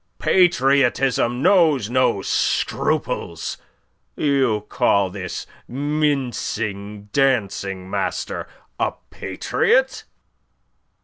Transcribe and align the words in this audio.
Patriotism 0.17 1.43
knows 1.43 1.87
no 1.87 2.23
scruples. 2.23 3.57
You 4.15 4.61
call 4.67 5.11
this 5.11 5.45
mincing 5.67 7.09
dancing 7.13 7.87
master 7.87 8.47
a 8.79 8.93
patriot?" 9.11 10.05